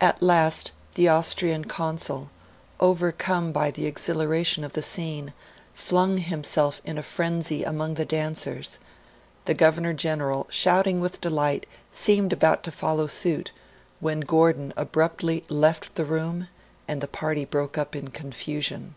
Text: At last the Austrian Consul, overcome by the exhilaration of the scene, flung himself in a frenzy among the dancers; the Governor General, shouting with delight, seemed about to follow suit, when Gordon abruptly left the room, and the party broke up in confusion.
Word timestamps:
At 0.00 0.22
last 0.22 0.72
the 0.94 1.08
Austrian 1.08 1.66
Consul, 1.66 2.30
overcome 2.80 3.52
by 3.52 3.70
the 3.70 3.84
exhilaration 3.84 4.64
of 4.64 4.72
the 4.72 4.80
scene, 4.80 5.34
flung 5.74 6.16
himself 6.16 6.80
in 6.82 6.96
a 6.96 7.02
frenzy 7.02 7.62
among 7.62 7.92
the 8.00 8.06
dancers; 8.06 8.78
the 9.44 9.52
Governor 9.52 9.92
General, 9.92 10.46
shouting 10.48 10.98
with 10.98 11.20
delight, 11.20 11.66
seemed 11.92 12.32
about 12.32 12.62
to 12.64 12.72
follow 12.72 13.06
suit, 13.06 13.52
when 14.00 14.20
Gordon 14.20 14.72
abruptly 14.78 15.44
left 15.50 15.94
the 15.94 16.06
room, 16.06 16.48
and 16.88 17.02
the 17.02 17.06
party 17.06 17.44
broke 17.44 17.76
up 17.76 17.94
in 17.94 18.08
confusion. 18.08 18.94